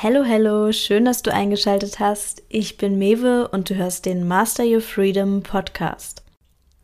[0.00, 2.44] Hello, hello, schön, dass du eingeschaltet hast.
[2.48, 6.22] Ich bin Mewe und du hörst den Master Your Freedom Podcast.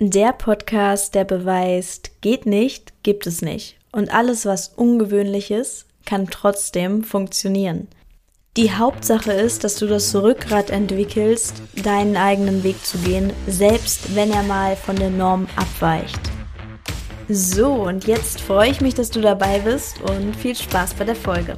[0.00, 3.76] Der Podcast, der beweist, geht nicht, gibt es nicht.
[3.92, 7.86] Und alles, was ungewöhnlich ist, kann trotzdem funktionieren.
[8.56, 14.32] Die Hauptsache ist, dass du das Rückgrat entwickelst, deinen eigenen Weg zu gehen, selbst wenn
[14.32, 16.18] er mal von der Norm abweicht.
[17.28, 21.14] So, und jetzt freue ich mich, dass du dabei bist und viel Spaß bei der
[21.14, 21.56] Folge.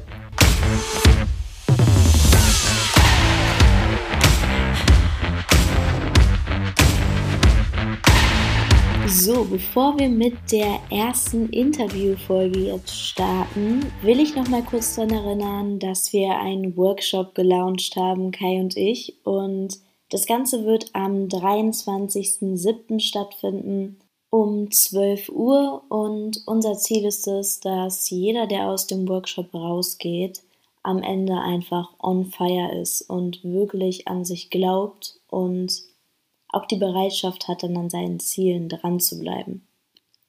[9.26, 15.10] So, bevor wir mit der ersten Interviewfolge jetzt starten, will ich noch mal kurz daran
[15.10, 19.16] erinnern, dass wir einen Workshop gelauncht haben, Kai und ich.
[19.24, 19.80] Und
[20.10, 23.00] das Ganze wird am 23.07.
[23.00, 23.98] stattfinden
[24.30, 25.82] um 12 Uhr.
[25.88, 30.44] Und unser Ziel ist es, dass jeder, der aus dem Workshop rausgeht,
[30.84, 35.82] am Ende einfach on fire ist und wirklich an sich glaubt und
[36.56, 39.66] auch die Bereitschaft hat, dann an seinen Zielen dran zu bleiben.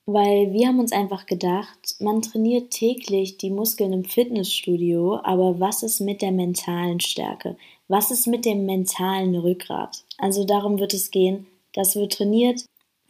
[0.05, 5.83] Weil wir haben uns einfach gedacht, man trainiert täglich die Muskeln im Fitnessstudio, aber was
[5.83, 7.57] ist mit der mentalen Stärke?
[7.89, 10.05] Was ist mit dem mentalen Rückgrat?
[10.17, 12.63] Also darum wird es gehen, dass wir trainiert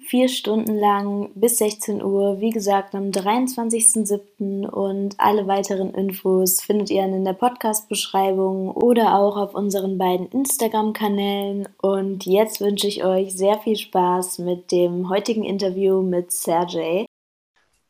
[0.07, 4.65] vier Stunden lang bis 16 Uhr, wie gesagt, am 23.07.
[4.65, 11.67] und alle weiteren Infos findet ihr in der Podcast-Beschreibung oder auch auf unseren beiden Instagram-Kanälen.
[11.81, 17.05] Und jetzt wünsche ich euch sehr viel Spaß mit dem heutigen Interview mit Sergej.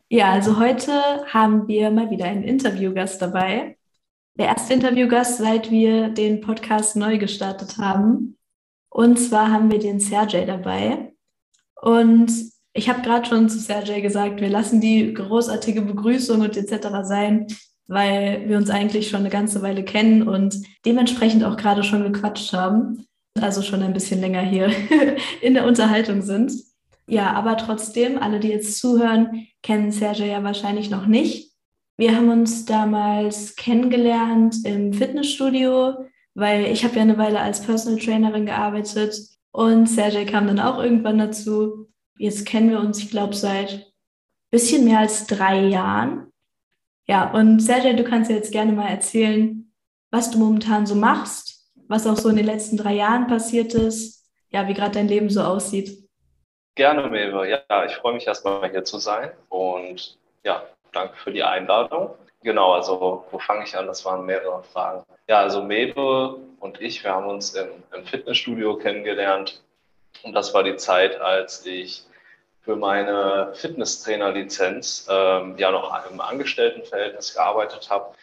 [0.10, 0.92] Ja, also heute
[1.28, 3.78] haben wir mal wieder einen Interviewgast dabei.
[4.40, 8.38] Der erste Interviewgast, seit wir den Podcast neu gestartet haben.
[8.90, 11.14] Und zwar haben wir den Sergej dabei.
[11.82, 12.32] Und
[12.74, 16.88] ich habe gerade schon zu Sergej gesagt, wir lassen die großartige Begrüßung und etc.
[17.04, 17.48] sein,
[17.88, 20.56] weil wir uns eigentlich schon eine ganze Weile kennen und
[20.86, 23.08] dementsprechend auch gerade schon gequatscht haben,
[23.40, 24.72] also schon ein bisschen länger hier
[25.42, 26.54] in der Unterhaltung sind.
[27.10, 31.54] Ja, aber trotzdem, alle, die jetzt zuhören, kennen Sergej ja wahrscheinlich noch nicht.
[31.98, 35.96] Wir haben uns damals kennengelernt im Fitnessstudio,
[36.36, 39.16] weil ich habe ja eine Weile als Personal Trainerin gearbeitet
[39.52, 41.88] und Sergej kam dann auch irgendwann dazu.
[42.18, 43.92] Jetzt kennen wir uns, ich glaube, seit
[44.50, 46.32] bisschen mehr als drei Jahren.
[47.06, 49.72] Ja, und Sergej, du kannst jetzt gerne mal erzählen,
[50.12, 54.26] was du momentan so machst, was auch so in den letzten drei Jahren passiert ist,
[54.50, 56.08] ja, wie gerade dein Leben so aussieht.
[56.76, 57.50] Gerne, Mewe.
[57.50, 62.12] Ja, ich freue mich erstmal hier zu sein und ja, danke für die Einladung.
[62.44, 63.88] Genau, also wo fange ich an?
[63.88, 65.04] Das waren mehrere Fragen.
[65.30, 69.62] Ja, also Mebe und ich, wir haben uns im, im Fitnessstudio kennengelernt.
[70.24, 72.04] Und das war die Zeit, als ich
[72.62, 78.14] für meine Fitnesstrainerlizenz ähm, ja noch im Angestelltenverhältnis gearbeitet habe,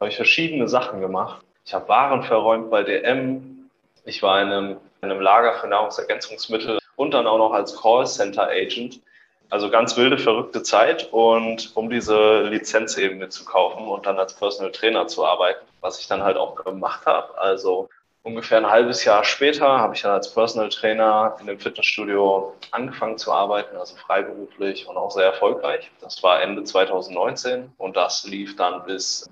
[0.00, 1.44] habe ich verschiedene Sachen gemacht.
[1.66, 3.70] Ich habe Waren verräumt bei DM.
[4.06, 8.48] Ich war in einem, in einem Lager für Nahrungsergänzungsmittel und dann auch noch als Callcenter
[8.48, 9.00] Agent
[9.50, 14.72] also ganz wilde, verrückte Zeit und um diese Lizenz eben mitzukaufen und dann als Personal
[14.72, 17.38] Trainer zu arbeiten, was ich dann halt auch gemacht habe.
[17.38, 17.88] Also
[18.22, 23.18] ungefähr ein halbes Jahr später habe ich dann als Personal Trainer in dem Fitnessstudio angefangen
[23.18, 25.90] zu arbeiten, also freiberuflich und auch sehr erfolgreich.
[26.00, 29.30] Das war Ende 2019 und das lief dann bis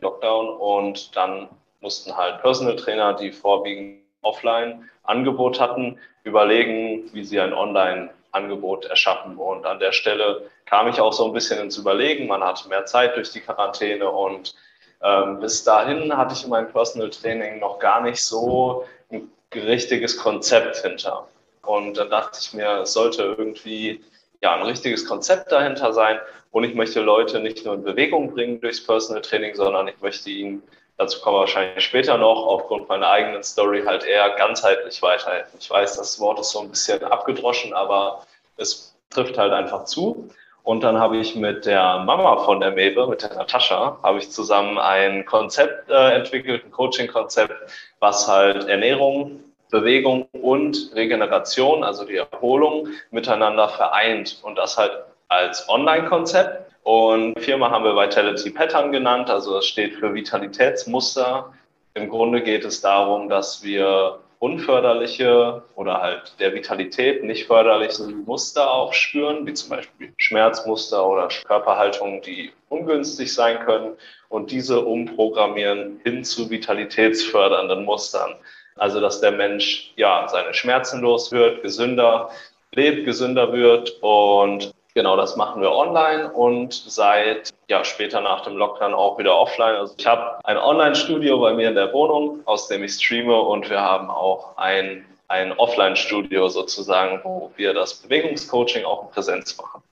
[0.00, 1.48] Lockdown und dann
[1.80, 8.86] mussten halt Personal Trainer, die vorwiegend offline Angebot hatten, überlegen, wie sie ein Online Angebot
[8.86, 9.36] erschaffen.
[9.36, 12.26] Und an der Stelle kam ich auch so ein bisschen ins Überlegen.
[12.26, 14.54] Man hatte mehr Zeit durch die Quarantäne und
[15.02, 20.16] ähm, bis dahin hatte ich in meinem Personal Training noch gar nicht so ein richtiges
[20.16, 21.28] Konzept hinter.
[21.62, 24.02] Und dann dachte ich mir, es sollte irgendwie
[24.40, 26.18] ja, ein richtiges Konzept dahinter sein.
[26.50, 30.30] Und ich möchte Leute nicht nur in Bewegung bringen durchs Personal Training, sondern ich möchte
[30.30, 30.62] ihnen
[30.96, 35.58] dazu kommen wir wahrscheinlich später noch, aufgrund meiner eigenen Story halt eher ganzheitlich weiterhelfen.
[35.60, 38.24] Ich weiß, das Wort ist so ein bisschen abgedroschen, aber
[38.56, 40.30] es trifft halt einfach zu.
[40.64, 44.30] Und dann habe ich mit der Mama von der Mebe, mit der Natascha, habe ich
[44.30, 47.52] zusammen ein Konzept äh, entwickelt, ein Coaching-Konzept,
[47.98, 49.40] was halt Ernährung,
[49.70, 54.38] Bewegung und Regeneration, also die Erholung, miteinander vereint.
[54.42, 54.92] Und das halt
[55.28, 61.52] als Online-Konzept und Firma haben wir Vitality Pattern genannt, also das steht für Vitalitätsmuster.
[61.94, 68.68] Im Grunde geht es darum, dass wir unförderliche oder halt der Vitalität nicht förderliche Muster
[68.68, 73.92] aufspüren, wie zum Beispiel Schmerzmuster oder Körperhaltungen, die ungünstig sein können
[74.28, 78.34] und diese umprogrammieren hin zu vitalitätsfördernden Mustern.
[78.74, 82.30] Also dass der Mensch ja seine Schmerzen los wird, gesünder
[82.72, 88.56] lebt, gesünder wird und Genau, das machen wir online und seit ja, später nach dem
[88.58, 89.76] Lockdown auch wieder offline.
[89.76, 93.70] Also ich habe ein Online-Studio bei mir in der Wohnung, aus dem ich streame und
[93.70, 99.82] wir haben auch ein, ein Offline-Studio sozusagen, wo wir das Bewegungscoaching auch in Präsenz machen.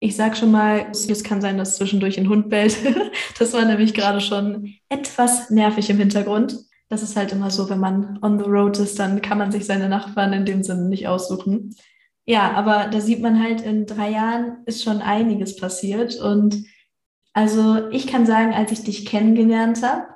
[0.00, 2.76] Ich sage schon mal, es kann sein, dass zwischendurch ein Hund bellt.
[3.38, 6.58] Das war nämlich gerade schon etwas nervig im Hintergrund.
[6.88, 9.66] Das ist halt immer so, wenn man on the road ist, dann kann man sich
[9.66, 11.74] seine Nachbarn in dem Sinne nicht aussuchen.
[12.26, 16.16] Ja, aber da sieht man halt, in drei Jahren ist schon einiges passiert.
[16.16, 16.64] Und
[17.34, 20.06] also ich kann sagen, als ich dich kennengelernt habe,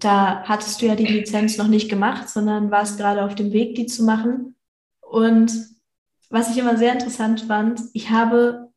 [0.00, 3.74] da hattest du ja die Lizenz noch nicht gemacht, sondern warst gerade auf dem Weg,
[3.74, 4.56] die zu machen.
[5.00, 5.52] Und
[6.30, 8.68] was ich immer sehr interessant fand, ich habe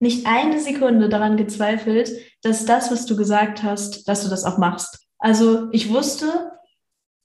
[0.00, 2.10] nicht eine Sekunde daran gezweifelt,
[2.42, 5.06] dass das, was du gesagt hast, dass du das auch machst.
[5.18, 6.52] Also ich wusste,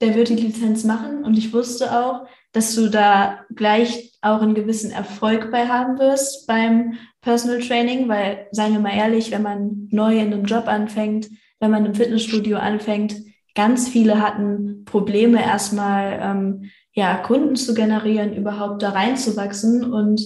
[0.00, 4.54] der wird die Lizenz machen und ich wusste auch, dass du da gleich auch einen
[4.54, 9.88] gewissen Erfolg bei haben wirst beim Personal Training, weil, seien wir mal ehrlich, wenn man
[9.90, 11.28] neu in einem Job anfängt,
[11.60, 13.16] wenn man im Fitnessstudio anfängt,
[13.54, 19.92] ganz viele hatten Probleme erstmal, ähm, ja, Kunden zu generieren, überhaupt da reinzuwachsen.
[19.92, 20.22] Und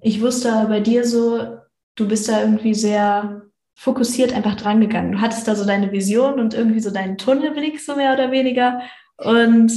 [0.00, 1.58] ich wusste bei dir so,
[1.96, 3.42] du bist da irgendwie sehr
[3.74, 5.12] fokussiert einfach drangegangen.
[5.12, 8.80] Du hattest da so deine Vision und irgendwie so deinen Tunnelblick, so mehr oder weniger.
[9.18, 9.72] Und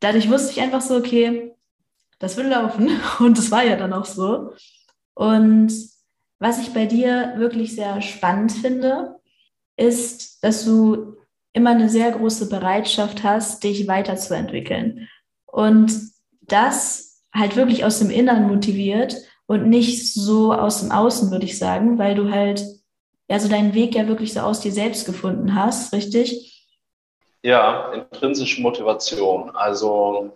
[0.00, 1.52] dadurch wusste ich einfach so, okay,
[2.20, 2.88] das will laufen.
[3.18, 4.52] Und das war ja dann auch so.
[5.14, 5.72] Und
[6.38, 9.16] was ich bei dir wirklich sehr spannend finde,
[9.76, 11.16] ist, dass du
[11.52, 15.08] immer eine sehr große Bereitschaft hast, dich weiterzuentwickeln.
[15.46, 15.92] Und
[16.42, 19.16] das halt wirklich aus dem Innern motiviert
[19.46, 22.64] und nicht so aus dem Außen, würde ich sagen, weil du halt
[23.28, 26.68] ja so deinen Weg ja wirklich so aus dir selbst gefunden hast, richtig?
[27.42, 29.50] Ja, intrinsische Motivation.
[29.50, 30.32] Also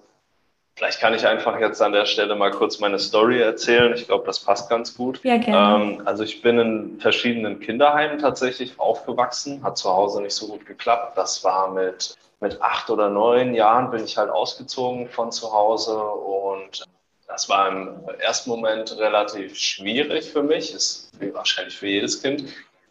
[0.77, 3.95] vielleicht kann ich einfach jetzt an der Stelle mal kurz meine Story erzählen.
[3.95, 5.21] Ich glaube, das passt ganz gut.
[5.23, 5.85] Ja, gerne.
[5.85, 10.67] Ähm, also ich bin in verschiedenen Kinderheimen tatsächlich aufgewachsen, hat zu Hause nicht so gut
[10.67, 11.17] geklappt.
[11.17, 15.97] Das war mit, mit acht oder neun Jahren bin ich halt ausgezogen von zu Hause
[15.97, 16.85] und
[17.27, 22.45] das war im ersten Moment relativ schwierig für mich, ist wahrscheinlich für jedes Kind.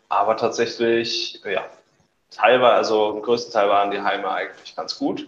[0.09, 1.63] Aber tatsächlich, ja,
[2.29, 5.27] teilweise, also im größten Teil waren die Heime eigentlich ganz gut.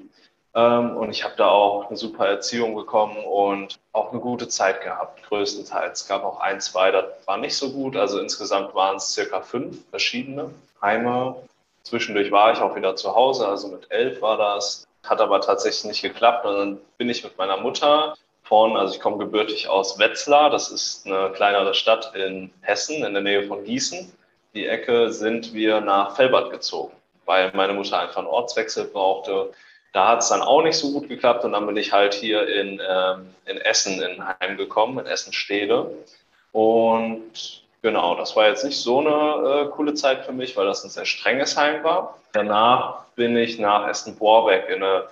[0.56, 4.82] Ähm, und ich habe da auch eine super Erziehung bekommen und auch eine gute Zeit
[4.82, 6.02] gehabt, größtenteils.
[6.02, 7.96] Es gab auch ein, zwei, das war nicht so gut.
[7.96, 11.36] Also insgesamt waren es circa fünf verschiedene Heime.
[11.84, 14.88] Zwischendurch war ich auch wieder zu Hause, also mit elf war das.
[15.04, 16.46] Hat aber tatsächlich nicht geklappt.
[16.46, 20.72] Und dann bin ich mit meiner Mutter von, also ich komme gebürtig aus Wetzlar, das
[20.72, 24.12] ist eine kleinere Stadt in Hessen, in der Nähe von Gießen
[24.56, 26.94] die Ecke sind wir nach Felbert gezogen,
[27.26, 29.52] weil meine Mutter einfach einen Ortswechsel brauchte.
[29.96, 32.46] Da hat es dann auch nicht so gut geklappt und dann bin ich halt hier
[32.50, 35.90] in, ähm, in Essen in Heim gekommen, in Essen-Stede.
[36.52, 40.84] Und genau, das war jetzt nicht so eine äh, coole Zeit für mich, weil das
[40.84, 42.20] ein sehr strenges Heim war.
[42.34, 45.06] Danach bin ich nach Essen-Borbeck in eine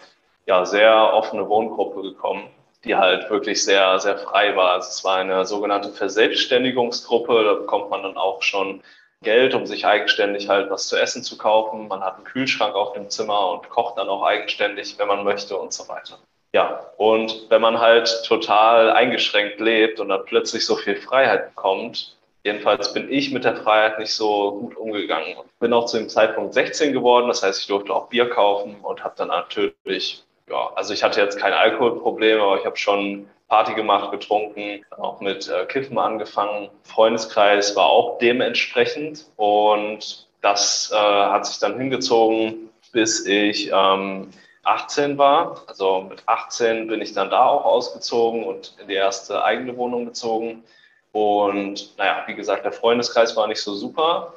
[0.48, 2.50] ja, sehr offene Wohngruppe gekommen,
[2.84, 4.72] die halt wirklich sehr, sehr frei war.
[4.72, 8.84] Also es war eine sogenannte Verselbstständigungsgruppe, da bekommt man dann auch schon
[9.24, 11.88] Geld, um sich eigenständig halt was zu essen zu kaufen.
[11.88, 15.58] Man hat einen Kühlschrank auf dem Zimmer und kocht dann auch eigenständig, wenn man möchte
[15.58, 16.20] und so weiter.
[16.54, 22.16] Ja, und wenn man halt total eingeschränkt lebt und dann plötzlich so viel Freiheit bekommt,
[22.44, 25.36] jedenfalls bin ich mit der Freiheit nicht so gut umgegangen.
[25.60, 29.04] Bin auch zu dem Zeitpunkt 16 geworden, das heißt, ich durfte auch Bier kaufen und
[29.04, 33.74] habe dann natürlich, ja, also ich hatte jetzt kein Alkoholproblem, aber ich habe schon Party
[33.74, 36.70] gemacht, getrunken, auch mit äh, Kiffen angefangen.
[36.84, 44.30] Freundeskreis war auch dementsprechend und das äh, hat sich dann hingezogen, bis ich ähm,
[44.64, 45.64] 18 war.
[45.68, 50.06] Also mit 18 bin ich dann da auch ausgezogen und in die erste eigene Wohnung
[50.06, 50.64] gezogen.
[51.12, 54.34] Und naja, wie gesagt, der Freundeskreis war nicht so super.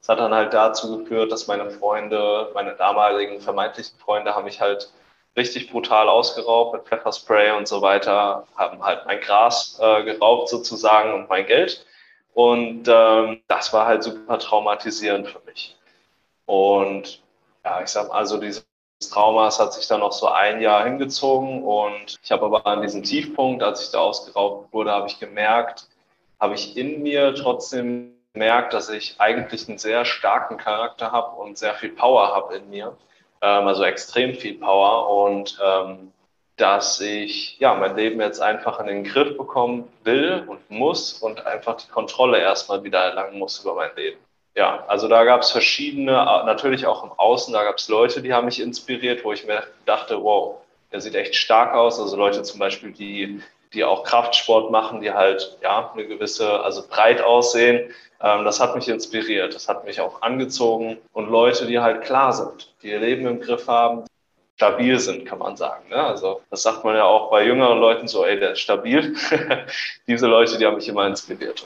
[0.00, 4.60] Das hat dann halt dazu geführt, dass meine Freunde, meine damaligen vermeintlichen Freunde, haben mich
[4.60, 4.92] halt
[5.38, 11.14] richtig brutal ausgeraubt mit Pfefferspray und so weiter, haben halt mein Gras äh, geraubt sozusagen
[11.14, 11.86] und mein Geld.
[12.34, 15.76] Und ähm, das war halt super traumatisierend für mich.
[16.46, 17.22] Und
[17.64, 18.66] ja, ich sag mal, also dieses
[19.10, 23.02] Trauma hat sich dann noch so ein Jahr hingezogen und ich habe aber an diesem
[23.02, 25.88] Tiefpunkt, als ich da ausgeraubt wurde, habe ich gemerkt,
[26.40, 31.58] habe ich in mir trotzdem gemerkt, dass ich eigentlich einen sehr starken Charakter habe und
[31.58, 32.96] sehr viel Power habe in mir
[33.42, 36.12] ähm, also extrem viel Power und ähm,
[36.56, 41.46] dass ich ja mein Leben jetzt einfach in den Griff bekommen will und muss und
[41.46, 44.18] einfach die Kontrolle erstmal wieder erlangen muss über mein Leben.
[44.56, 48.34] Ja, also da gab es verschiedene, natürlich auch im Außen, da gab es Leute, die
[48.34, 50.56] haben mich inspiriert, wo ich mir dachte, wow,
[50.90, 52.00] der sieht echt stark aus.
[52.00, 53.40] Also Leute zum Beispiel, die
[53.72, 57.90] die auch Kraftsport machen, die halt ja eine gewisse, also breit aussehen.
[58.20, 62.32] Ähm, das hat mich inspiriert, das hat mich auch angezogen und Leute, die halt klar
[62.32, 64.04] sind, die ihr Leben im Griff haben,
[64.56, 65.88] stabil sind, kann man sagen.
[65.88, 66.02] Ne?
[66.02, 69.14] Also das sagt man ja auch bei jüngeren Leuten so, ey, der ist stabil.
[70.08, 71.64] Diese Leute, die haben mich immer inspiriert.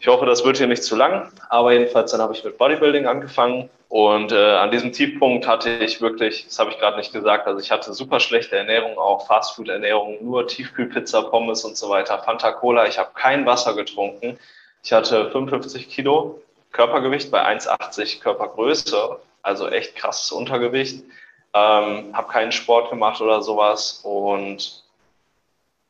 [0.00, 3.06] Ich hoffe, das wird hier nicht zu lang, aber jedenfalls dann habe ich mit Bodybuilding
[3.06, 7.46] angefangen und äh, an diesem Tiefpunkt hatte ich wirklich, das habe ich gerade nicht gesagt,
[7.46, 12.52] also ich hatte super schlechte Ernährung, auch Fastfood-Ernährung, nur Tiefkühlpizza, Pommes und so weiter, Fanta
[12.52, 14.38] Cola, ich habe kein Wasser getrunken.
[14.84, 16.40] Ich hatte 55 Kilo
[16.70, 21.02] Körpergewicht bei 1,80 Körpergröße, also echt krasses Untergewicht.
[21.54, 24.84] Ähm, habe keinen Sport gemacht oder sowas und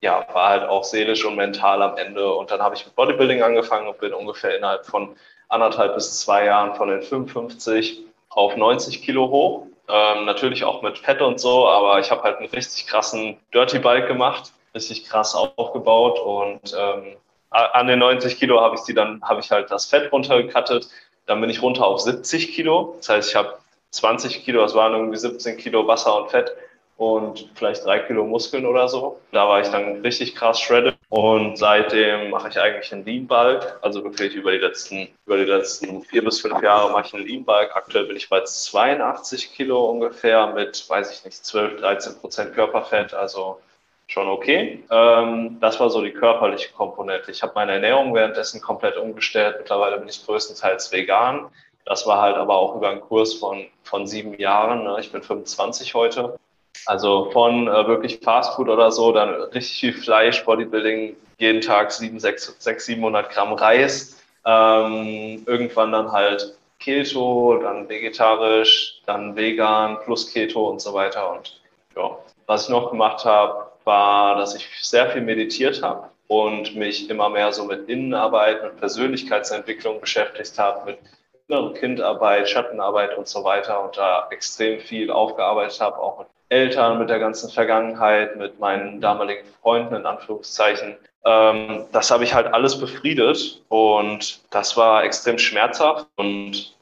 [0.00, 2.32] ja, war halt auch seelisch und mental am Ende.
[2.32, 5.16] Und dann habe ich mit Bodybuilding angefangen und bin ungefähr innerhalb von
[5.48, 9.66] anderthalb bis zwei Jahren von den 55 auf 90 Kilo hoch.
[9.88, 13.78] Ähm, natürlich auch mit Fett und so, aber ich habe halt einen richtig krassen Dirty
[13.78, 17.16] Bike gemacht, richtig krass aufgebaut und ähm,
[17.50, 20.88] an den 90 Kilo habe ich sie dann, habe ich halt das Fett runtergekattet.
[21.24, 22.94] Dann bin ich runter auf 70 Kilo.
[22.98, 23.54] Das heißt, ich habe
[23.90, 26.52] 20 Kilo, das waren irgendwie 17 Kilo Wasser und Fett
[26.98, 29.20] und vielleicht drei Kilo Muskeln oder so.
[29.30, 33.78] Da war ich dann richtig krass shredded und seitdem mache ich eigentlich einen Lean Bulk.
[33.82, 37.24] Also wirklich über die letzten, über die letzten vier bis fünf Jahre mache ich einen
[37.24, 37.70] Lean Bulk.
[37.74, 43.14] Aktuell bin ich bei 82 Kilo ungefähr mit, weiß ich nicht, 12, 13 Prozent Körperfett.
[43.14, 43.60] Also
[44.08, 44.82] schon okay.
[44.90, 47.30] Ähm, das war so die körperliche Komponente.
[47.30, 49.54] Ich habe meine Ernährung währenddessen komplett umgestellt.
[49.58, 51.46] Mittlerweile bin ich größtenteils vegan.
[51.84, 54.82] Das war halt aber auch über einen Kurs von, von sieben Jahren.
[54.82, 54.96] Ne?
[54.98, 56.38] Ich bin 25 heute.
[56.86, 62.18] Also von äh, wirklich Fastfood oder so, dann richtig viel Fleisch, Bodybuilding, jeden Tag 7,
[62.18, 64.20] 6, 6 700 Gramm Reis.
[64.44, 71.32] Ähm, irgendwann dann halt Keto, dann vegetarisch, dann vegan plus Keto und so weiter.
[71.32, 71.60] Und
[71.96, 72.16] ja,
[72.46, 77.28] was ich noch gemacht habe, war, dass ich sehr viel meditiert habe und mich immer
[77.28, 80.98] mehr so mit Innenarbeit, mit Persönlichkeitsentwicklung beschäftigt habe, mit
[81.48, 86.98] inneren Kindarbeit, Schattenarbeit und so weiter und da extrem viel aufgearbeitet habe, auch mit Eltern,
[86.98, 90.96] mit der ganzen Vergangenheit, mit meinen damaligen Freunden in Anführungszeichen.
[91.24, 96.74] Ähm, das habe ich halt alles befriedet und das war extrem schmerzhaft und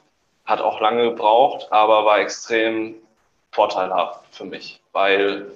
[0.45, 2.95] hat auch lange gebraucht, aber war extrem
[3.51, 5.51] vorteilhaft für mich, weil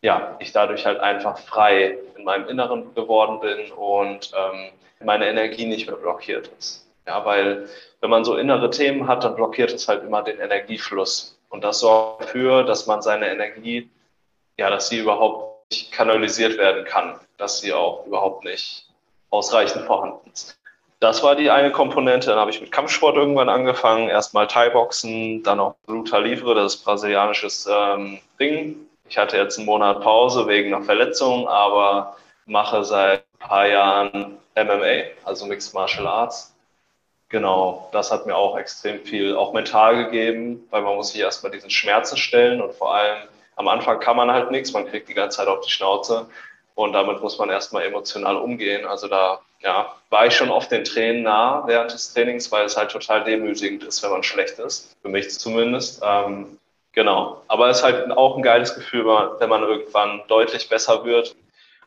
[0.00, 4.70] ja, ich dadurch halt einfach frei in meinem Inneren geworden bin und ähm,
[5.04, 6.88] meine Energie nicht mehr blockiert ist.
[7.06, 7.68] Ja, weil
[8.00, 11.38] wenn man so innere Themen hat, dann blockiert es halt immer den Energiefluss.
[11.48, 13.90] Und das sorgt dafür, dass man seine Energie,
[14.58, 18.88] ja, dass sie überhaupt nicht kanalisiert werden kann, dass sie auch überhaupt nicht
[19.30, 20.58] ausreichend vorhanden ist.
[21.00, 22.30] Das war die eine Komponente.
[22.30, 24.08] Dann habe ich mit Kampfsport irgendwann angefangen.
[24.08, 28.76] Erstmal Thai-Boxen, dann auch Luta Livre, das ist brasilianisches ähm, Ring.
[29.08, 34.38] Ich hatte jetzt einen Monat Pause wegen einer Verletzung, aber mache seit ein paar Jahren
[34.56, 36.54] MMA, also Mixed Martial Arts.
[37.30, 41.52] Genau, das hat mir auch extrem viel, auch mental gegeben, weil man muss sich erstmal
[41.52, 43.18] diesen Schmerzen stellen und vor allem
[43.56, 46.26] am Anfang kann man halt nichts, man kriegt die ganze Zeit auf die Schnauze
[46.74, 48.86] und damit muss man erstmal emotional umgehen.
[48.86, 52.76] Also da ja, war ich schon oft den Tränen nah während des Trainings, weil es
[52.76, 56.00] halt total demütigend ist, wenn man schlecht ist, für mich zumindest.
[56.02, 56.58] Ähm,
[56.92, 59.04] genau, aber es ist halt auch ein geiles Gefühl,
[59.38, 61.34] wenn man irgendwann deutlich besser wird.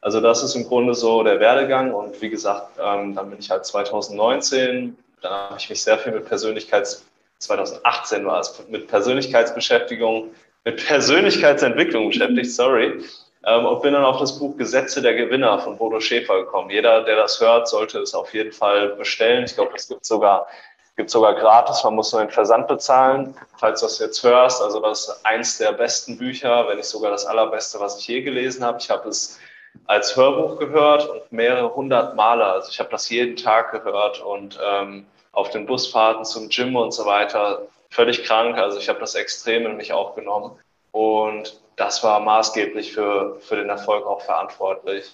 [0.02, 3.50] Also das ist im Grunde so der Werdegang und wie gesagt, ähm, dann bin ich
[3.50, 7.06] halt 2019 dann habe ich mich sehr viel mit Persönlichkeits,
[7.40, 10.32] 2018 war es, mit Persönlichkeitsbeschäftigung,
[10.64, 13.04] mit Persönlichkeitsentwicklung beschäftigt, sorry.
[13.44, 16.70] Ähm, und bin dann auf das Buch Gesetze der Gewinner von Bodo Schäfer gekommen.
[16.70, 19.46] Jeder, der das hört, sollte es auf jeden Fall bestellen.
[19.46, 20.48] Ich glaube, es gibt sogar,
[20.96, 21.84] gibt sogar gratis.
[21.84, 23.36] Man muss nur den Versand bezahlen.
[23.58, 27.10] Falls du das jetzt hörst, also das ist eins der besten Bücher, wenn nicht sogar
[27.10, 28.78] das allerbeste, was ich je gelesen habe.
[28.80, 29.40] Ich habe es
[29.86, 32.46] als Hörbuch gehört und mehrere hundert Male.
[32.46, 36.94] Also ich habe das jeden Tag gehört und ähm, auf den Busfahrten zum Gym und
[36.94, 38.58] so weiter völlig krank.
[38.58, 40.58] Also ich habe das extrem in mich aufgenommen
[40.92, 45.12] und das war maßgeblich für, für den Erfolg auch verantwortlich.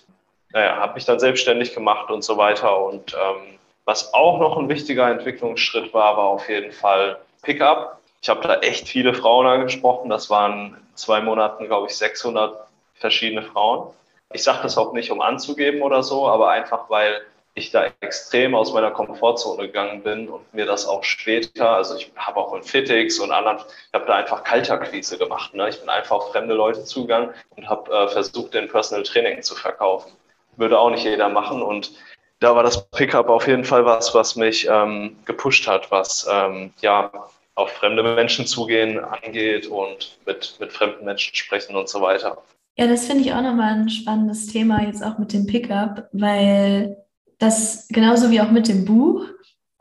[0.54, 4.70] Naja, habe mich dann selbstständig gemacht und so weiter und ähm, was auch noch ein
[4.70, 8.00] wichtiger Entwicklungsschritt war, war auf jeden Fall Pickup.
[8.22, 10.10] Ich habe da echt viele Frauen angesprochen.
[10.10, 13.94] Das waren zwei Monaten, glaube ich, 600 verschiedene Frauen.
[14.34, 17.22] Ich sage das auch nicht, um anzugeben oder so, aber einfach, weil
[17.58, 22.12] ich da extrem aus meiner Komfortzone gegangen bin und mir das auch später, also ich
[22.16, 25.54] habe auch in Fitix und anderen, ich habe da einfach Kalterquise gemacht.
[25.54, 25.70] Ne?
[25.70, 29.56] Ich bin einfach auf fremde Leute zugegangen und habe äh, versucht, den Personal Training zu
[29.56, 30.12] verkaufen.
[30.56, 31.92] Würde auch nicht jeder machen und
[32.40, 36.72] da war das Pickup auf jeden Fall was, was mich ähm, gepusht hat, was ähm,
[36.82, 37.12] ja
[37.56, 42.38] auf fremde Menschen zugehen angeht und mit, mit fremden Menschen sprechen und so weiter.
[42.78, 46.98] Ja, das finde ich auch nochmal ein spannendes Thema, jetzt auch mit dem Pickup, weil
[47.40, 49.26] das genauso wie auch mit dem Buch,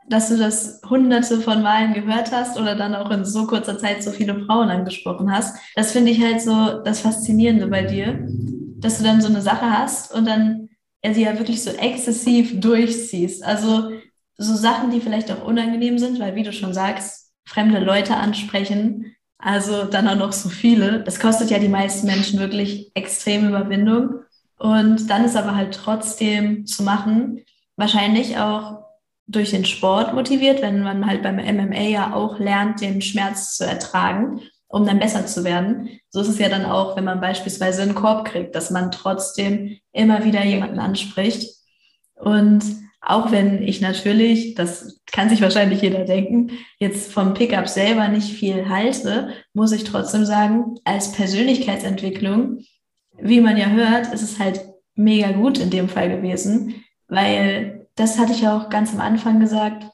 [0.09, 4.01] dass du das hunderte von Malen gehört hast oder dann auch in so kurzer Zeit
[4.01, 5.57] so viele Frauen angesprochen hast.
[5.75, 8.27] Das finde ich halt so das Faszinierende bei dir,
[8.79, 10.69] dass du dann so eine Sache hast und dann
[11.09, 13.43] sie ja wirklich so exzessiv durchziehst.
[13.43, 13.91] Also
[14.37, 19.15] so Sachen, die vielleicht auch unangenehm sind, weil wie du schon sagst, fremde Leute ansprechen,
[19.39, 21.03] also dann auch noch so viele.
[21.03, 24.21] Das kostet ja die meisten Menschen wirklich extreme Überwindung.
[24.57, 27.43] Und dann ist aber halt trotzdem zu machen,
[27.75, 28.85] wahrscheinlich auch
[29.27, 33.65] durch den Sport motiviert, wenn man halt beim MMA ja auch lernt, den Schmerz zu
[33.65, 35.99] ertragen, um dann besser zu werden.
[36.09, 39.77] So ist es ja dann auch, wenn man beispielsweise einen Korb kriegt, dass man trotzdem
[39.91, 41.53] immer wieder jemanden anspricht.
[42.15, 42.63] Und
[43.01, 48.33] auch wenn ich natürlich, das kann sich wahrscheinlich jeder denken, jetzt vom Pickup selber nicht
[48.33, 52.59] viel halte, muss ich trotzdem sagen, als Persönlichkeitsentwicklung,
[53.19, 54.61] wie man ja hört, ist es halt
[54.95, 59.39] mega gut in dem Fall gewesen, weil das hatte ich ja auch ganz am Anfang
[59.39, 59.85] gesagt,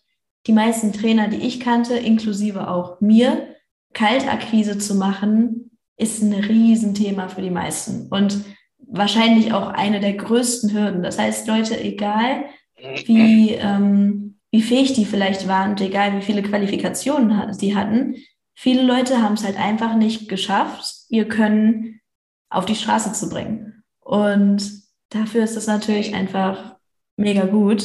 [0.47, 3.55] die meisten Trainer, die ich kannte, inklusive auch mir,
[3.93, 8.43] Kaltakquise zu machen, ist ein Riesenthema für die meisten und
[8.79, 11.03] wahrscheinlich auch eine der größten Hürden.
[11.03, 12.45] Das heißt, Leute, egal
[12.83, 18.15] wie, ähm, wie fähig die vielleicht waren und egal wie viele Qualifikationen sie hatten.
[18.55, 22.01] Viele Leute haben es halt einfach nicht geschafft, ihr Können
[22.49, 23.83] auf die Straße zu bringen.
[23.99, 24.63] Und
[25.09, 26.75] dafür ist das natürlich einfach
[27.17, 27.83] mega gut.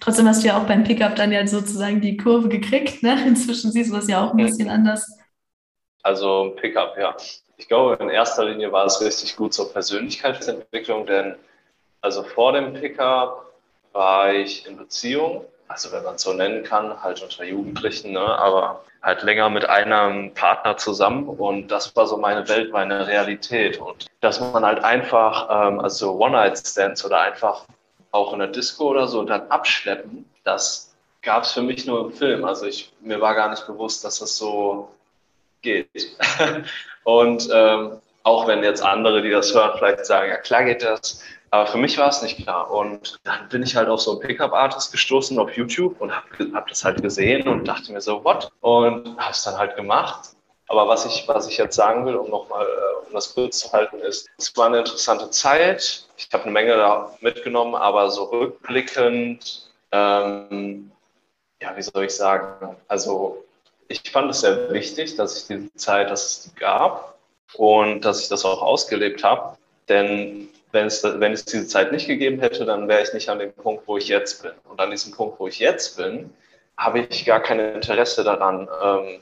[0.00, 3.02] Trotzdem hast du ja auch beim Pickup dann ja sozusagen die Kurve gekriegt.
[3.02, 3.24] Ne?
[3.26, 5.18] Inzwischen siehst du das ja auch ein bisschen anders.
[6.02, 7.16] Also Pickup, ja.
[7.56, 11.34] Ich glaube, in erster Linie war es richtig gut zur Persönlichkeitsentwicklung, denn
[12.00, 13.47] also vor dem Pickup
[13.98, 18.20] war ich in Beziehung, also wenn man es so nennen kann, halt unter Jugendlichen, ne,
[18.20, 21.28] aber halt länger mit einem Partner zusammen.
[21.28, 23.78] Und das war so meine Welt, meine Realität.
[23.78, 27.64] Und dass man halt einfach, ähm, also One-Night-Stands oder einfach
[28.12, 32.12] auch in der Disco oder so dann abschleppen, das gab es für mich nur im
[32.12, 32.44] Film.
[32.44, 34.90] Also ich, mir war gar nicht bewusst, dass das so
[35.60, 36.16] geht.
[37.04, 41.20] und ähm, auch wenn jetzt andere, die das hören, vielleicht sagen, ja klar geht das,
[41.50, 42.70] aber für mich war es nicht klar.
[42.70, 46.68] Und dann bin ich halt auf so einen Pickup-Artist gestoßen auf YouTube und habe hab
[46.68, 48.50] das halt gesehen und dachte mir so, what?
[48.60, 50.30] Und habe es dann halt gemacht.
[50.68, 53.72] Aber was ich, was ich jetzt sagen will, um nochmal, äh, um das kurz zu
[53.72, 56.06] halten, ist, es war eine interessante Zeit.
[56.16, 60.90] Ich habe eine Menge da mitgenommen, aber so rückblickend, ähm,
[61.62, 62.76] ja, wie soll ich sagen?
[62.86, 63.44] Also,
[63.88, 67.18] ich fand es sehr wichtig, dass ich diese Zeit, dass es die gab
[67.54, 69.56] und dass ich das auch ausgelebt habe.
[69.88, 73.38] Denn wenn es, wenn es diese Zeit nicht gegeben hätte, dann wäre ich nicht an
[73.38, 74.52] dem Punkt, wo ich jetzt bin.
[74.68, 76.30] Und an diesem Punkt, wo ich jetzt bin,
[76.76, 78.68] habe ich gar kein Interesse daran.
[78.82, 79.20] Ähm,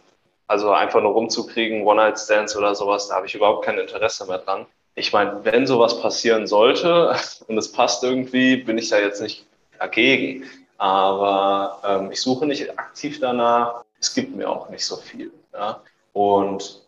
[0.49, 4.67] also einfach nur rumzukriegen, One-Night-Stands oder sowas, da habe ich überhaupt kein Interesse mehr dran.
[4.95, 7.17] Ich meine, wenn sowas passieren sollte
[7.49, 9.45] und es passt irgendwie, bin ich da jetzt nicht
[9.79, 10.45] dagegen.
[10.79, 13.85] Aber ähm, ich suche nicht aktiv danach.
[13.99, 15.33] Es gibt mir auch nicht so viel.
[15.53, 15.81] Ja?
[16.13, 16.83] Und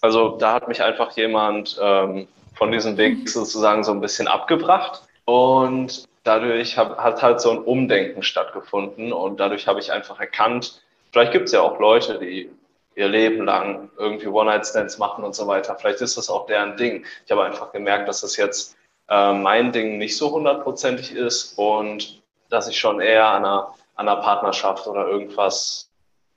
[0.00, 5.02] also da hat mich einfach jemand ähm, von diesem Weg sozusagen so ein bisschen abgebracht.
[5.24, 9.12] Und dadurch hab, hat halt so ein Umdenken stattgefunden.
[9.12, 12.50] Und dadurch habe ich einfach erkannt, vielleicht gibt es ja auch Leute, die
[12.94, 15.76] ihr Leben lang irgendwie One-Night-Stands machen und so weiter.
[15.76, 17.04] Vielleicht ist das auch deren Ding.
[17.24, 18.76] Ich habe einfach gemerkt, dass das jetzt
[19.08, 24.08] äh, mein Ding nicht so hundertprozentig ist und dass ich schon eher an einer, an
[24.08, 25.90] einer Partnerschaft oder irgendwas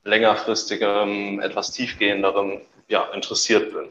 [0.04, 3.90] längerfristigerem, etwas tiefgehenderem ja, interessiert bin.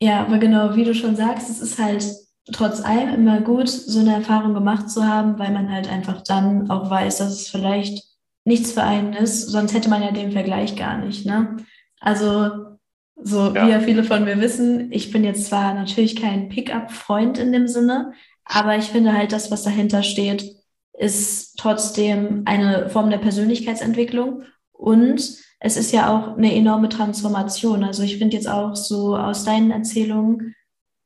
[0.00, 2.04] Ja, aber genau, wie du schon sagst, es ist halt
[2.52, 6.70] trotz allem immer gut, so eine Erfahrung gemacht zu haben, weil man halt einfach dann
[6.70, 8.04] auch weiß, dass es vielleicht
[8.44, 11.26] nichts für einen ist, sonst hätte man ja den Vergleich gar nicht.
[11.26, 11.56] Ne?
[12.00, 12.76] Also,
[13.16, 13.66] so ja.
[13.66, 17.66] wie ja viele von mir wissen, ich bin jetzt zwar natürlich kein Pickup-Freund in dem
[17.66, 18.12] Sinne,
[18.44, 20.54] aber ich finde halt, das, was dahinter steht,
[20.92, 27.84] ist trotzdem eine Form der Persönlichkeitsentwicklung und es ist ja auch eine enorme Transformation.
[27.84, 30.54] Also ich finde jetzt auch so aus deinen Erzählungen,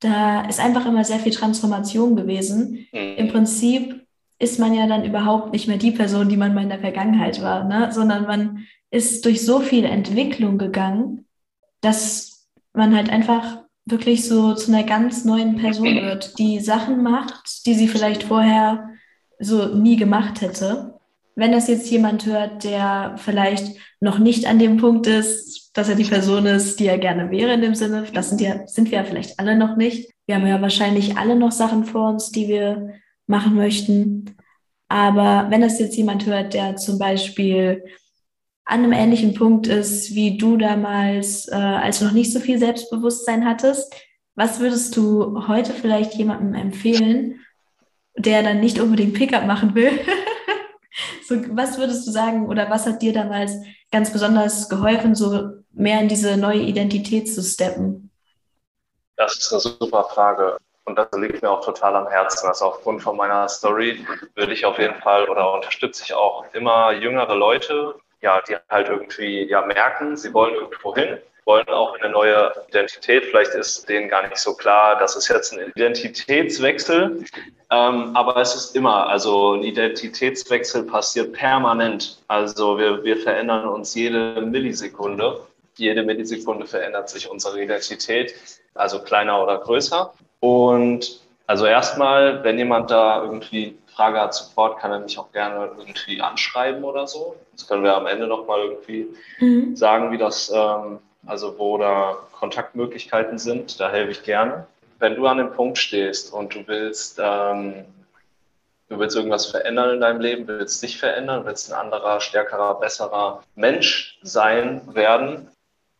[0.00, 2.86] da ist einfach immer sehr viel Transformation gewesen.
[2.92, 3.16] Mhm.
[3.16, 4.06] Im Prinzip
[4.38, 7.42] ist man ja dann überhaupt nicht mehr die Person, die man mal in der Vergangenheit
[7.42, 7.92] war, ne?
[7.92, 11.26] sondern man ist durch so viel Entwicklung gegangen,
[11.82, 17.66] dass man halt einfach wirklich so zu einer ganz neuen Person wird, die Sachen macht,
[17.66, 18.90] die sie vielleicht vorher
[19.38, 20.99] so nie gemacht hätte.
[21.36, 25.94] Wenn das jetzt jemand hört, der vielleicht noch nicht an dem Punkt ist, dass er
[25.94, 28.04] die Person ist, die er gerne wäre in dem Sinne.
[28.12, 30.10] Das sind, ja, sind wir ja vielleicht alle noch nicht.
[30.26, 32.94] Wir haben ja wahrscheinlich alle noch Sachen vor uns, die wir
[33.26, 34.36] machen möchten.
[34.88, 37.84] Aber wenn das jetzt jemand hört, der zum Beispiel
[38.64, 42.58] an einem ähnlichen Punkt ist, wie du damals, äh, als du noch nicht so viel
[42.58, 43.94] Selbstbewusstsein hattest,
[44.36, 47.40] Was würdest du heute vielleicht jemandem empfehlen,
[48.16, 49.90] der dann nicht unbedingt Pickup machen will?
[51.30, 53.52] so, was würdest du sagen oder was hat dir damals
[53.92, 58.10] ganz besonders geholfen, so mehr in diese neue Identität zu steppen?
[59.16, 60.56] Das ist eine super Frage.
[60.84, 62.48] Und das liegt mir auch total am Herzen.
[62.48, 66.92] Also aufgrund von meiner Story würde ich auf jeden Fall oder unterstütze ich auch immer
[66.92, 71.18] jüngere Leute, ja, die halt irgendwie ja merken, sie wollen irgendwo hin,
[71.50, 73.24] wollen auch eine neue Identität.
[73.24, 77.24] Vielleicht ist denen gar nicht so klar, das ist jetzt ein Identitätswechsel,
[77.72, 82.22] ähm, aber es ist immer, also ein Identitätswechsel passiert permanent.
[82.28, 85.40] Also wir, wir verändern uns jede Millisekunde.
[85.74, 88.34] Jede Millisekunde verändert sich unsere Identität,
[88.74, 90.12] also kleiner oder größer.
[90.38, 95.72] Und also erstmal, wenn jemand da irgendwie Frage hat, Support, kann er mich auch gerne
[95.76, 97.34] irgendwie anschreiben oder so.
[97.52, 99.08] Das können wir am Ende nochmal irgendwie
[99.40, 99.74] mhm.
[99.74, 103.80] sagen, wie das, ähm, also wo da Kontaktmöglichkeiten sind.
[103.80, 104.66] Da helfe ich gerne.
[104.98, 107.84] Wenn du an dem Punkt stehst und du willst, ähm,
[108.88, 113.42] du willst irgendwas verändern in deinem Leben, willst dich verändern, willst ein anderer, stärkerer, besserer
[113.54, 115.48] Mensch sein werden,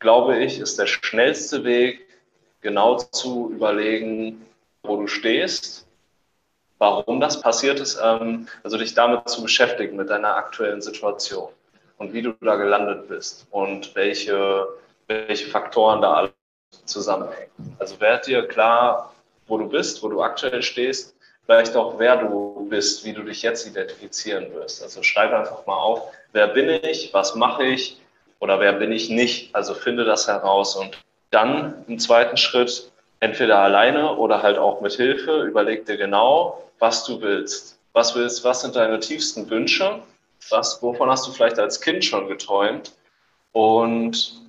[0.01, 2.07] glaube ich, ist der schnellste Weg,
[2.61, 4.45] genau zu überlegen,
[4.83, 5.87] wo du stehst,
[6.79, 11.51] warum das passiert ist, ähm, also dich damit zu beschäftigen, mit deiner aktuellen Situation
[11.99, 14.67] und wie du da gelandet bist und welche,
[15.11, 16.33] welche Faktoren da alle
[16.85, 17.51] zusammenhängen.
[17.79, 19.13] Also werd dir klar,
[19.49, 23.43] wo du bist, wo du aktuell stehst, vielleicht auch wer du bist, wie du dich
[23.43, 24.83] jetzt identifizieren wirst.
[24.83, 28.01] Also schreib einfach mal auf, wer bin ich, was mache ich
[28.39, 29.55] oder wer bin ich nicht.
[29.55, 30.97] Also finde das heraus und
[31.31, 37.05] dann im zweiten Schritt, entweder alleine oder halt auch mit Hilfe, überleg dir genau, was
[37.05, 37.79] du willst.
[37.93, 40.01] Was willst, was sind deine tiefsten Wünsche?
[40.51, 42.93] Was, wovon hast du vielleicht als Kind schon geträumt?
[43.53, 44.41] Und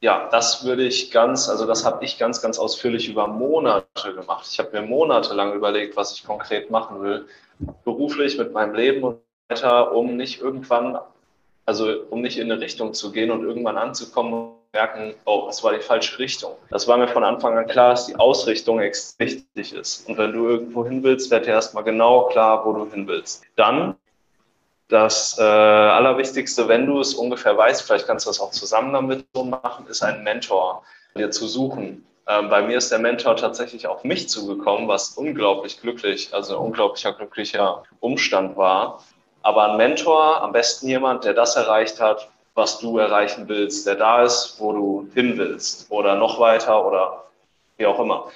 [0.00, 4.46] ja, das würde ich ganz, also das habe ich ganz, ganz ausführlich über Monate gemacht.
[4.50, 7.26] Ich habe mir monatelang überlegt, was ich konkret machen will,
[7.84, 10.98] beruflich mit meinem Leben und weiter, um nicht irgendwann,
[11.64, 15.72] also um nicht in eine Richtung zu gehen und irgendwann anzukommen merken, oh, das war
[15.72, 16.52] die falsche Richtung.
[16.68, 20.06] Das war mir von Anfang an klar, dass die Ausrichtung extrem wichtig ist.
[20.06, 23.42] Und wenn du irgendwo hin willst, werd dir erstmal genau klar, wo du hin willst.
[23.56, 23.94] Dann
[24.88, 29.26] das äh, Allerwichtigste, wenn du es ungefähr weißt, vielleicht kannst du das auch zusammen damit
[29.34, 30.82] so machen, ist einen Mentor
[31.16, 32.06] dir zu suchen.
[32.28, 36.60] Ähm, bei mir ist der Mentor tatsächlich auf mich zugekommen, was unglaublich glücklich, also ein
[36.60, 39.02] unglaublicher glücklicher Umstand war.
[39.42, 43.96] Aber ein Mentor, am besten jemand, der das erreicht hat, was du erreichen willst, der
[43.96, 47.24] da ist, wo du hin willst oder noch weiter oder
[47.76, 48.30] wie auch immer.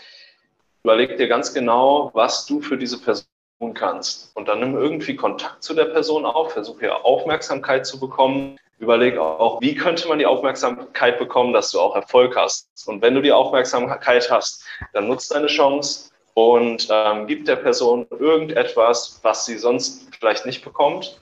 [0.84, 3.29] Überleg dir ganz genau, was du für diese Person
[3.74, 4.34] kannst.
[4.34, 8.56] Und dann nimm irgendwie Kontakt zu der Person auf, versuche ihr Aufmerksamkeit zu bekommen.
[8.78, 12.66] Überleg auch, wie könnte man die Aufmerksamkeit bekommen, dass du auch Erfolg hast.
[12.86, 18.06] Und wenn du die Aufmerksamkeit hast, dann nutzt deine Chance und ähm, gib der Person
[18.18, 21.20] irgendetwas, was sie sonst vielleicht nicht bekommt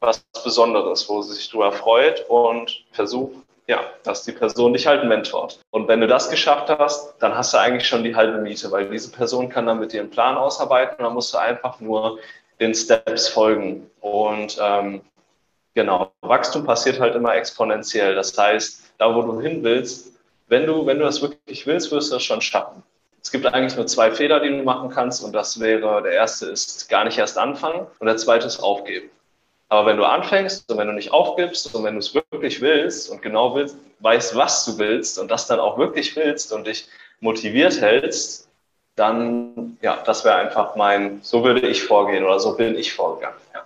[0.00, 3.34] was Besonderes, wo sie sich drüber freut und versucht,
[3.68, 5.60] ja, dass die Person dich halt mentort.
[5.70, 8.88] Und wenn du das geschafft hast, dann hast du eigentlich schon die halbe Miete, weil
[8.88, 12.18] diese Person kann dann mit dir einen Plan ausarbeiten und dann musst du einfach nur
[12.60, 13.88] den Steps folgen.
[14.00, 15.02] Und ähm,
[15.74, 18.14] genau, Wachstum passiert halt immer exponentiell.
[18.14, 22.10] Das heißt, da wo du hin willst, wenn du, wenn du das wirklich willst, wirst
[22.10, 22.82] du das schon schaffen.
[23.22, 26.46] Es gibt eigentlich nur zwei Fehler, die du machen kannst und das wäre, der erste
[26.46, 29.10] ist gar nicht erst anfangen und der zweite ist aufgeben.
[29.68, 33.10] Aber wenn du anfängst und wenn du nicht aufgibst und wenn du es wirklich willst
[33.10, 36.88] und genau willst, weißt, was du willst und das dann auch wirklich willst und dich
[37.20, 38.48] motiviert hältst,
[38.96, 43.36] dann, ja, das wäre einfach mein, so würde ich vorgehen oder so bin ich vorgegangen.
[43.54, 43.64] Ja,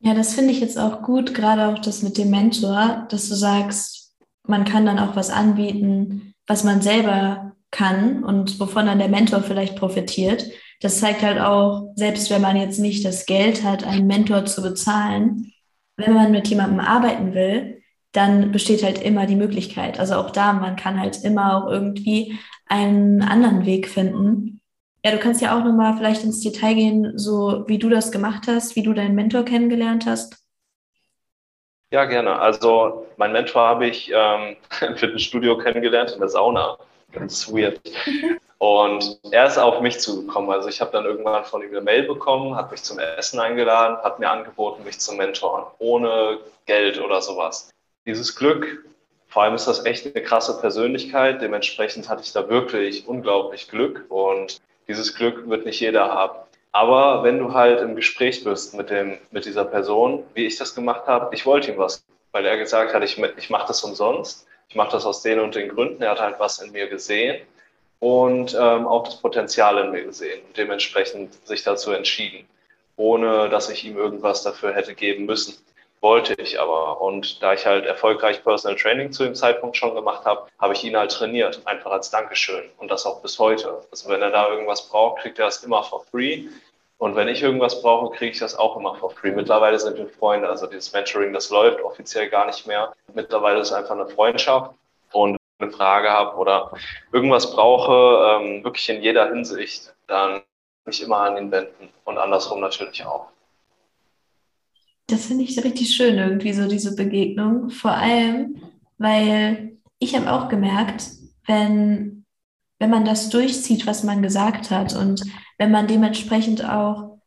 [0.00, 3.34] ja das finde ich jetzt auch gut, gerade auch das mit dem Mentor, dass du
[3.34, 9.08] sagst, man kann dann auch was anbieten, was man selber kann und wovon dann der
[9.08, 10.44] Mentor vielleicht profitiert
[10.82, 14.62] das zeigt halt auch, selbst wenn man jetzt nicht das Geld hat, einen Mentor zu
[14.62, 15.52] bezahlen,
[15.96, 19.98] wenn man mit jemandem arbeiten will, dann besteht halt immer die Möglichkeit.
[19.98, 24.60] Also auch da, man kann halt immer auch irgendwie einen anderen Weg finden.
[25.04, 28.44] Ja, du kannst ja auch nochmal vielleicht ins Detail gehen, so wie du das gemacht
[28.48, 30.44] hast, wie du deinen Mentor kennengelernt hast.
[31.92, 32.38] Ja, gerne.
[32.38, 36.76] Also mein Mentor habe ich ähm, im Fitnessstudio kennengelernt, in der Sauna.
[37.12, 37.80] Ganz weird.
[38.62, 40.48] Und er ist auf mich zugekommen.
[40.52, 43.96] Also ich habe dann irgendwann von ihm eine Mail bekommen, hat mich zum Essen eingeladen,
[44.04, 47.70] hat mir angeboten, mich zu mentoren, ohne Geld oder sowas.
[48.06, 48.84] Dieses Glück,
[49.26, 51.42] vor allem ist das echt eine krasse Persönlichkeit.
[51.42, 56.38] Dementsprechend hatte ich da wirklich unglaublich Glück und dieses Glück wird nicht jeder haben.
[56.70, 60.76] Aber wenn du halt im Gespräch bist mit, dem, mit dieser Person, wie ich das
[60.76, 64.46] gemacht habe, ich wollte ihm was, weil er gesagt hat, ich, ich mache das umsonst
[64.68, 66.02] ich mache das aus den und den Gründen.
[66.02, 67.42] Er hat halt was in mir gesehen
[68.02, 72.48] und ähm, auch das Potenzial in mir gesehen und dementsprechend sich dazu entschieden,
[72.96, 75.54] ohne dass ich ihm irgendwas dafür hätte geben müssen.
[76.00, 77.00] Wollte ich aber.
[77.00, 80.82] Und da ich halt erfolgreich Personal Training zu dem Zeitpunkt schon gemacht habe, habe ich
[80.82, 82.64] ihn halt trainiert, einfach als Dankeschön.
[82.78, 83.84] Und das auch bis heute.
[83.92, 86.46] Also wenn er da irgendwas braucht, kriegt er das immer for free.
[86.98, 89.30] Und wenn ich irgendwas brauche, kriege ich das auch immer for free.
[89.30, 90.48] Mittlerweile sind wir Freunde.
[90.48, 92.92] Also dieses Mentoring, das läuft offiziell gar nicht mehr.
[93.14, 94.72] Mittlerweile ist es einfach eine Freundschaft.
[95.12, 96.72] Und eine Frage habe oder
[97.12, 100.42] irgendwas brauche, ähm, wirklich in jeder Hinsicht, dann
[100.84, 103.28] mich immer an ihn wenden und andersrum natürlich auch.
[105.06, 107.70] Das finde ich richtig schön, irgendwie so diese Begegnung.
[107.70, 108.62] Vor allem,
[108.98, 111.04] weil ich habe auch gemerkt,
[111.46, 112.24] wenn,
[112.78, 115.22] wenn man das durchzieht, was man gesagt hat und
[115.58, 117.18] wenn man dementsprechend auch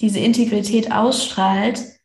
[0.00, 1.97] diese Integrität ausstrahlt,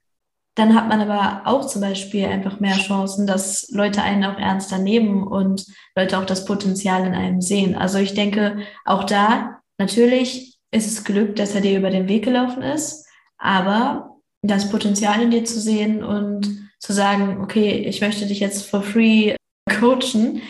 [0.56, 4.78] dann hat man aber auch zum Beispiel einfach mehr Chancen, dass Leute einen auch ernster
[4.78, 7.76] nehmen und Leute auch das Potenzial in einem sehen.
[7.76, 12.24] Also ich denke, auch da, natürlich ist es Glück, dass er dir über den Weg
[12.24, 18.28] gelaufen ist, aber das Potenzial in dir zu sehen und zu sagen, okay, ich möchte
[18.28, 19.36] dich jetzt for free
[19.80, 20.42] coachen,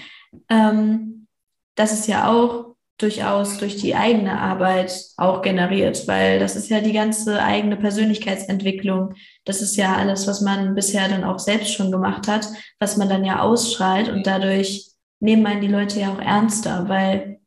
[0.50, 1.28] ähm,
[1.76, 6.80] das ist ja auch durchaus durch die eigene Arbeit auch generiert, weil das ist ja
[6.80, 9.16] die ganze eigene Persönlichkeitsentwicklung.
[9.46, 12.48] Das ist ja alles, was man bisher dann auch selbst schon gemacht hat,
[12.80, 17.40] was man dann ja ausstrahlt und dadurch nehmen einen die Leute ja auch ernster, weil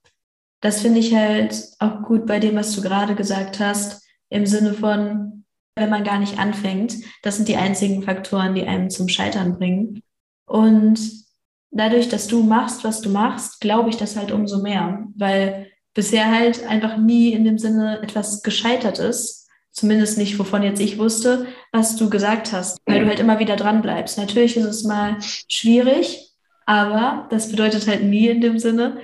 [0.60, 4.74] das finde ich halt auch gut bei dem, was du gerade gesagt hast, im Sinne
[4.74, 5.44] von,
[5.76, 10.02] wenn man gar nicht anfängt, das sind die einzigen Faktoren, die einem zum Scheitern bringen.
[10.46, 11.25] Und
[11.70, 16.30] dadurch, dass du machst, was du machst, glaube ich das halt umso mehr, weil bisher
[16.30, 19.48] halt einfach nie in dem Sinne etwas gescheitert ist.
[19.72, 23.56] Zumindest nicht, wovon jetzt ich wusste, was du gesagt hast, weil du halt immer wieder
[23.56, 24.16] dran bleibst.
[24.16, 26.32] Natürlich ist es mal schwierig,
[26.64, 29.00] aber das bedeutet halt nie in dem Sinne,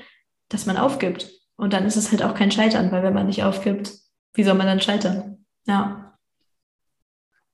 [0.49, 1.31] dass man aufgibt.
[1.57, 3.93] Und dann ist es halt auch kein Scheitern, weil wenn man nicht aufgibt,
[4.35, 5.45] wie soll man dann scheitern?
[5.67, 6.19] Ja.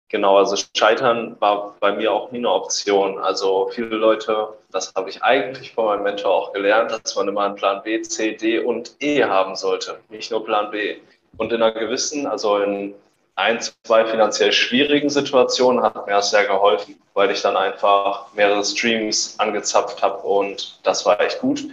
[0.09, 3.19] Genau, also Scheitern war bei mir auch nie eine Option.
[3.19, 7.45] Also viele Leute, das habe ich eigentlich von meinem Mentor auch gelernt, dass man immer
[7.45, 10.99] einen Plan B, C, D und E haben sollte, nicht nur Plan B.
[11.37, 12.95] Und in einer gewissen, also in
[13.37, 18.65] ein, zwei finanziell schwierigen Situationen hat mir das sehr geholfen, weil ich dann einfach mehrere
[18.65, 21.65] Streams angezapft habe und das war echt gut.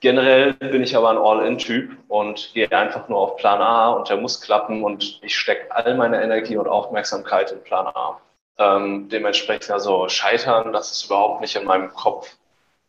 [0.00, 4.16] Generell bin ich aber ein All-In-Typ und gehe einfach nur auf Plan A und der
[4.16, 8.18] muss klappen und ich stecke all meine Energie und Aufmerksamkeit in Plan A.
[8.56, 12.34] Ähm, dementsprechend also scheitern, das ist überhaupt nicht in meinem Kopf,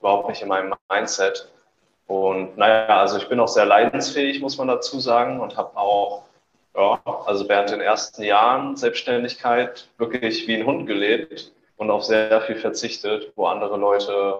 [0.01, 1.47] überhaupt nicht in meinem Mindset.
[2.07, 6.23] Und naja, also ich bin auch sehr leidensfähig, muss man dazu sagen, und habe auch,
[6.75, 12.41] ja, also während den ersten Jahren Selbstständigkeit wirklich wie ein Hund gelebt und auf sehr
[12.41, 14.37] viel verzichtet, wo andere Leute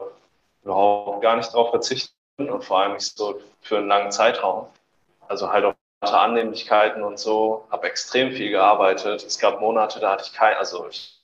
[0.63, 4.67] überhaupt gar nicht drauf verzichten und vor allem nicht so für einen langen Zeitraum.
[5.27, 9.23] Also halt auch Annehmlichkeiten und so, habe extrem viel gearbeitet.
[9.23, 11.21] Es gab Monate, da hatte ich kein, also ich,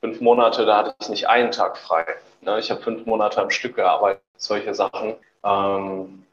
[0.00, 2.04] fünf Monate, da hatte ich nicht einen Tag frei.
[2.40, 2.58] Ne?
[2.58, 5.14] Ich habe fünf Monate am Stück gearbeitet, solche Sachen.
[5.44, 6.24] Ähm,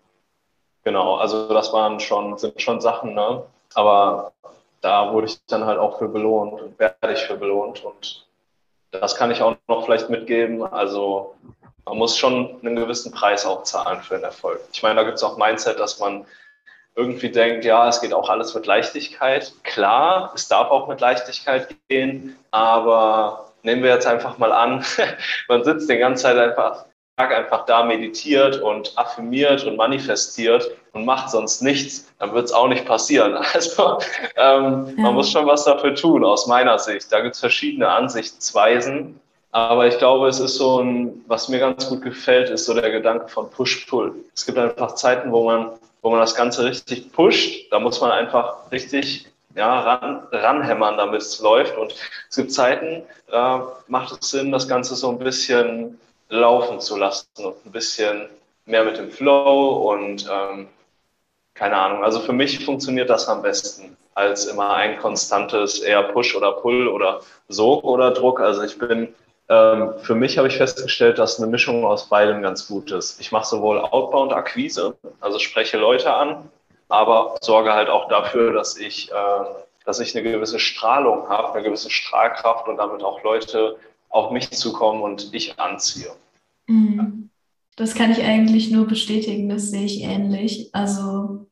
[0.84, 3.44] genau, also das waren schon, sind schon Sachen, ne?
[3.74, 4.34] Aber
[4.82, 7.84] da wurde ich dann halt auch für belohnt und werde ich für belohnt.
[7.84, 8.26] Und
[8.92, 10.62] das kann ich auch noch vielleicht mitgeben.
[10.64, 11.36] Also
[11.86, 14.60] man muss schon einen gewissen Preis auch zahlen für den Erfolg.
[14.72, 16.26] Ich meine, da gibt es auch Mindset, dass man
[16.96, 19.54] irgendwie denkt, ja, es geht auch alles mit Leichtigkeit.
[19.64, 24.84] Klar, es darf auch mit Leichtigkeit gehen, aber nehmen wir jetzt einfach mal an,
[25.48, 26.86] man sitzt den ganzen Zeit einfach,
[27.18, 32.68] einfach da, meditiert und affirmiert und manifestiert und macht sonst nichts, dann wird es auch
[32.68, 33.38] nicht passieren.
[33.54, 34.00] Also
[34.36, 35.04] ähm, ja.
[35.04, 37.12] man muss schon was dafür tun, aus meiner Sicht.
[37.12, 39.20] Da gibt es verschiedene Ansichtsweisen
[39.54, 42.90] aber ich glaube, es ist so ein, was mir ganz gut gefällt, ist so der
[42.90, 44.16] Gedanke von Push-Pull.
[44.34, 45.70] Es gibt einfach Zeiten, wo man,
[46.02, 47.72] wo man das Ganze richtig pusht.
[47.72, 51.78] Da muss man einfach richtig ja, ran, ranhämmern, damit es läuft.
[51.78, 51.96] Und
[52.30, 57.28] es gibt Zeiten, da macht es Sinn, das Ganze so ein bisschen laufen zu lassen
[57.38, 58.30] und ein bisschen
[58.66, 60.68] mehr mit dem Flow und ähm,
[61.54, 62.04] keine Ahnung.
[62.04, 66.88] Also für mich funktioniert das am besten als immer ein konstantes eher Push oder Pull
[66.88, 68.40] oder Sog oder Druck.
[68.40, 69.14] Also ich bin
[69.50, 73.20] ähm, für mich habe ich festgestellt, dass eine Mischung aus beidem ganz gut ist.
[73.20, 76.50] Ich mache sowohl Outbound-Akquise, also spreche Leute an,
[76.90, 79.46] aber sorge halt auch dafür, dass ich, äh,
[79.86, 83.78] dass ich eine gewisse Strahlung habe, eine gewisse Strahlkraft und damit auch Leute
[84.10, 86.12] auf mich zukommen und ich anziehe.
[86.68, 87.30] Mhm.
[87.76, 90.70] Das kann ich eigentlich nur bestätigen, das sehe ich ähnlich.
[90.74, 91.48] Also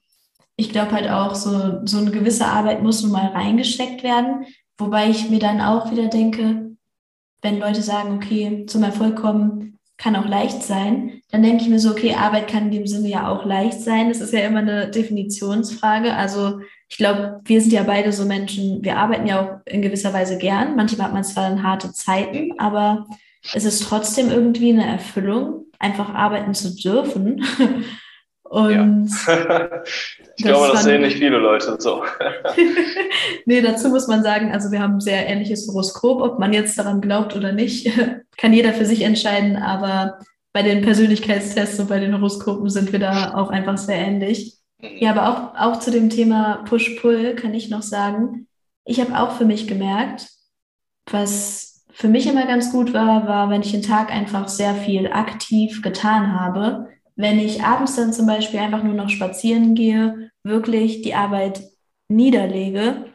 [0.56, 4.46] ich glaube halt auch, so, so eine gewisse Arbeit muss nun mal reingesteckt werden,
[4.78, 6.76] wobei ich mir dann auch wieder denke,
[7.42, 11.80] wenn Leute sagen, okay, zum Erfolg kommen kann auch leicht sein, dann denke ich mir
[11.80, 14.10] so, okay, Arbeit kann in dem Sinne ja auch leicht sein.
[14.10, 16.16] Das ist ja immer eine Definitionsfrage.
[16.16, 16.60] Also
[16.90, 20.40] ich glaube, wir sind ja beide so Menschen, wir arbeiten ja auch in gewisser Weise
[20.40, 20.76] gern.
[20.76, 23.06] Manchmal hat man zwar dann harte Zeiten, aber
[23.54, 27.46] es ist trotzdem irgendwie eine Erfüllung, einfach arbeiten zu dürfen.
[28.52, 29.82] Und ja.
[30.36, 32.04] ich glaube, das sehen nicht viele Leute so.
[33.46, 36.22] nee, dazu muss man sagen, also wir haben ein sehr ähnliches Horoskop.
[36.22, 37.90] Ob man jetzt daran glaubt oder nicht,
[38.36, 39.56] kann jeder für sich entscheiden.
[39.56, 40.20] Aber
[40.52, 44.58] bei den Persönlichkeitstests und bei den Horoskopen sind wir da auch einfach sehr ähnlich.
[44.82, 44.98] Mhm.
[45.00, 48.48] Ja, aber auch, auch zu dem Thema Push-Pull kann ich noch sagen,
[48.84, 50.28] ich habe auch für mich gemerkt,
[51.10, 55.08] was für mich immer ganz gut war, war, wenn ich den Tag einfach sehr viel
[55.08, 56.90] aktiv getan habe
[57.22, 61.62] wenn ich abends dann zum Beispiel einfach nur noch spazieren gehe, wirklich die Arbeit
[62.10, 63.06] niederlege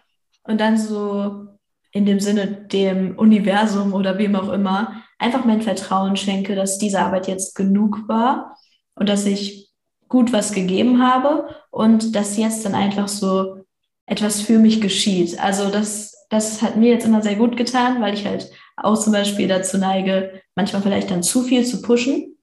[0.45, 1.47] und dann so
[1.93, 7.01] in dem Sinne dem Universum oder wem auch immer einfach mein Vertrauen schenke, dass diese
[7.01, 8.57] Arbeit jetzt genug war
[8.95, 9.71] und dass ich
[10.09, 13.65] gut was gegeben habe und dass jetzt dann einfach so
[14.07, 15.39] etwas für mich geschieht.
[15.41, 19.13] Also das, das hat mir jetzt immer sehr gut getan, weil ich halt auch zum
[19.13, 22.36] Beispiel dazu neige, manchmal vielleicht dann zu viel zu pushen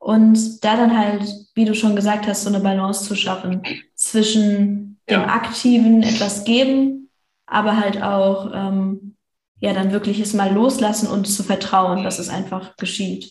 [0.00, 1.22] und da dann halt,
[1.54, 3.62] wie du schon gesagt hast, so eine Balance zu schaffen
[3.94, 7.10] zwischen dem aktiven etwas geben,
[7.46, 9.16] aber halt auch ähm,
[9.60, 13.30] ja dann wirklich es mal loslassen und zu vertrauen, dass es einfach geschieht.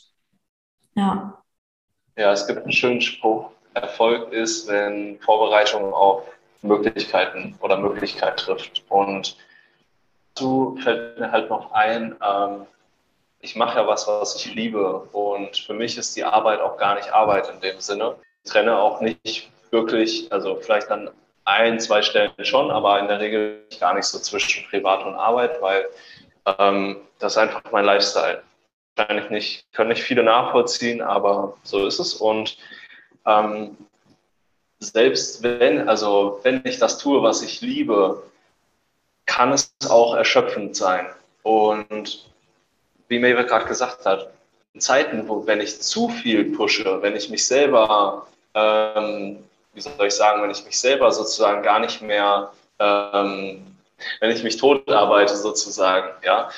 [0.95, 1.41] Ja.
[2.15, 3.51] Ja, es gibt einen schönen Spruch.
[3.73, 6.23] Erfolg ist, wenn Vorbereitung auf
[6.61, 8.83] Möglichkeiten oder Möglichkeit trifft.
[8.89, 9.37] Und
[10.33, 12.65] dazu fällt mir halt noch ein, ähm,
[13.41, 14.99] ich mache ja was, was ich liebe.
[15.11, 18.15] Und für mich ist die Arbeit auch gar nicht Arbeit in dem Sinne.
[18.43, 21.09] Ich trenne auch nicht wirklich, also vielleicht an
[21.45, 25.61] ein, zwei Stellen schon, aber in der Regel gar nicht so zwischen Privat und Arbeit,
[25.61, 25.87] weil
[26.45, 28.43] ähm, das ist einfach mein Lifestyle.
[28.95, 32.13] Wahrscheinlich nicht, können nicht viele nachvollziehen, aber so ist es.
[32.15, 32.57] Und
[33.25, 33.77] ähm,
[34.79, 38.23] selbst wenn, also wenn ich das tue, was ich liebe,
[39.25, 41.07] kann es auch erschöpfend sein.
[41.43, 42.28] Und
[43.09, 44.29] wie Maeve gerade gesagt hat,
[44.73, 49.43] in Zeiten, wo wenn ich zu viel pushe, wenn ich mich selber, ähm,
[49.73, 53.65] wie soll ich sagen, wenn ich mich selber sozusagen gar nicht mehr, ähm,
[54.21, 56.49] wenn ich mich tot arbeite sozusagen, ja,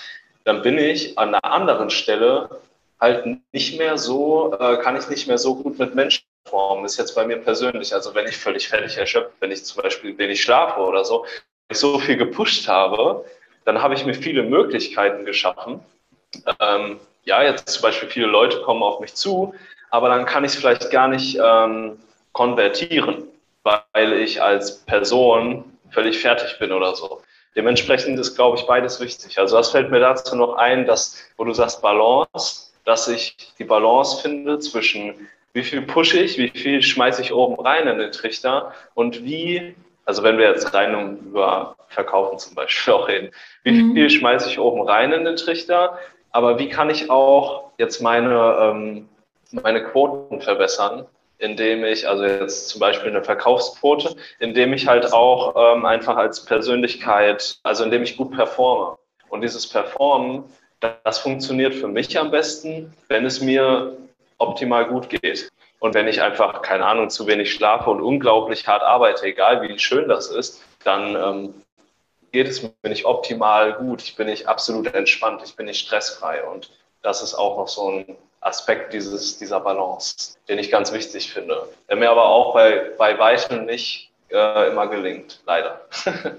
[0.44, 2.62] dann bin ich an einer anderen Stelle
[3.00, 6.86] halt nicht mehr so, äh, kann ich nicht mehr so gut mit Menschen formen.
[6.86, 7.94] Ist jetzt bei mir persönlich.
[7.94, 11.72] Also wenn ich völlig fertig erschöpft, wenn ich zum Beispiel wenig schlafe oder so, wenn
[11.72, 13.26] ich so viel gepusht habe,
[13.66, 15.80] dann habe ich mir viele Möglichkeiten geschaffen,
[16.60, 19.54] ähm, ja, jetzt zum Beispiel viele Leute kommen auf mich zu,
[19.90, 22.00] aber dann kann ich es vielleicht gar nicht ähm,
[22.32, 23.24] konvertieren,
[23.64, 27.22] weil ich als Person völlig fertig bin oder so.
[27.56, 29.38] Dementsprechend ist, glaube ich, beides wichtig.
[29.38, 33.66] Also das fällt mir dazu noch ein, dass, wo du sagst Balance, dass ich die
[33.66, 38.12] Balance finde zwischen wie viel pushe ich, wie viel schmeiße ich oben rein in den
[38.14, 43.32] Trichter und wie, also wenn wir jetzt rein um, über Verkaufen zum Beispiel auch reden,
[43.64, 43.94] wie mhm.
[43.94, 46.00] viel schmeiße ich oben rein in den Trichter,
[46.32, 49.10] aber wie kann ich auch jetzt meine, ähm,
[49.52, 51.06] meine Quoten verbessern,
[51.38, 56.46] indem ich, also jetzt zum Beispiel eine Verkaufsquote, indem ich halt auch ähm, einfach als
[56.46, 58.98] Persönlichkeit, also indem ich gut performe.
[59.30, 60.44] Und dieses Performen,
[61.04, 63.98] das funktioniert für mich am besten, wenn es mir
[64.38, 65.50] optimal gut geht.
[65.80, 69.80] Und wenn ich einfach, keine Ahnung, zu wenig schlafe und unglaublich hart arbeite, egal wie
[69.80, 71.54] schön das ist, dann ähm,
[72.32, 76.44] geht es mir nicht optimal gut, ich bin nicht absolut entspannt, ich bin nicht stressfrei.
[76.44, 81.32] Und das ist auch noch so ein Aspekt dieses, dieser Balance, den ich ganz wichtig
[81.32, 85.82] finde, der mir aber auch bei, bei weitem nicht äh, immer gelingt, leider.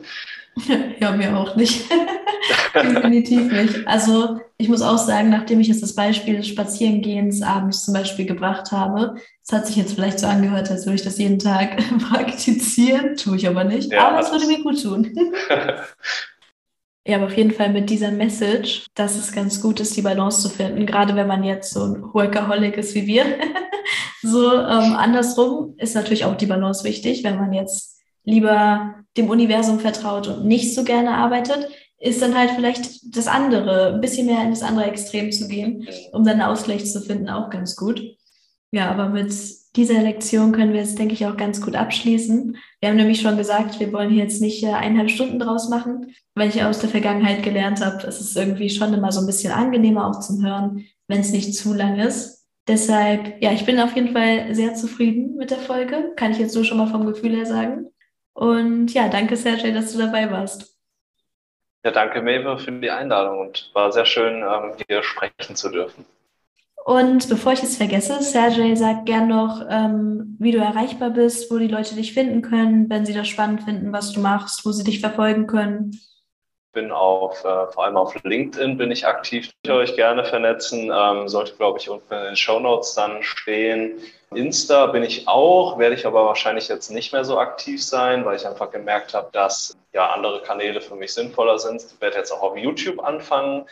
[1.01, 1.91] Ja, mir auch nicht.
[2.75, 3.87] Definitiv nicht.
[3.87, 8.27] Also ich muss auch sagen, nachdem ich jetzt das Beispiel des Spazierengehens abends zum Beispiel
[8.27, 11.77] gebracht habe, es hat sich jetzt vielleicht so angehört, als würde ich das jeden Tag
[12.11, 13.93] praktizieren, tue ich aber nicht.
[13.93, 15.13] Ja, aber es würde mir gut tun.
[17.07, 20.43] ja, aber auf jeden Fall mit dieser Message, dass es ganz gut ist, die Balance
[20.43, 23.25] zu finden, gerade wenn man jetzt so ein Workaholic ist wie wir.
[24.23, 29.81] so ähm, andersrum ist natürlich auch die Balance wichtig, wenn man jetzt lieber dem Universum
[29.81, 34.43] vertraut und nicht so gerne arbeitet, ist dann halt vielleicht das andere, ein bisschen mehr
[34.43, 38.03] in das andere Extrem zu gehen, um dann einen Ausgleich zu finden, auch ganz gut.
[38.73, 39.33] Ja, aber mit
[39.77, 42.57] dieser Lektion können wir jetzt, denke ich, auch ganz gut abschließen.
[42.81, 46.15] Wir haben nämlich schon gesagt, wir wollen hier jetzt nicht äh, eineinhalb Stunden draus machen,
[46.35, 49.53] weil ich aus der Vergangenheit gelernt habe, es ist irgendwie schon immer so ein bisschen
[49.53, 52.47] angenehmer auch zum Hören, wenn es nicht zu lang ist.
[52.67, 56.53] Deshalb, ja, ich bin auf jeden Fall sehr zufrieden mit der Folge, kann ich jetzt
[56.53, 57.92] so schon mal vom Gefühl her sagen.
[58.35, 60.79] Und ja, danke Sergej, dass du dabei warst.
[61.85, 66.05] Ja, danke Mewe für die Einladung und war sehr schön, ähm, hier sprechen zu dürfen.
[66.85, 71.59] Und bevor ich es vergesse, Sergej sagt gern noch, ähm, wie du erreichbar bist, wo
[71.59, 74.85] die Leute dich finden können, wenn sie das spannend finden, was du machst, wo sie
[74.85, 75.93] dich verfolgen können
[76.73, 81.29] bin auf, äh, vor allem auf LinkedIn bin ich aktiv, ich euch gerne vernetzen, ähm,
[81.29, 84.01] sollte glaube ich unten in den Show Notes dann stehen.
[84.35, 88.37] Insta bin ich auch, werde ich aber wahrscheinlich jetzt nicht mehr so aktiv sein, weil
[88.37, 91.83] ich einfach gemerkt habe, dass ja andere Kanäle für mich sinnvoller sind.
[91.83, 93.67] Ich werde jetzt auch auf YouTube anfangen.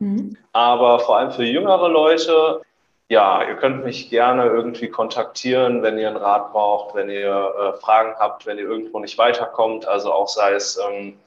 [0.00, 0.36] Mhm.
[0.52, 2.62] Aber vor allem für jüngere Leute,
[3.08, 7.78] ja, ihr könnt mich gerne irgendwie kontaktieren, wenn ihr einen Rat braucht, wenn ihr äh,
[7.78, 9.86] Fragen habt, wenn ihr irgendwo nicht weiterkommt.
[9.86, 11.18] Also auch sei es ähm,